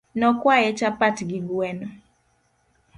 [0.19, 1.87] Nokwaye chapat gi gweno.